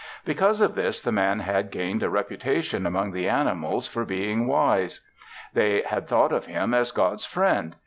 [0.25, 5.01] Because of this the Man had gained a reputation among the animals for being wise.
[5.53, 7.75] They had thought of him as God's friend.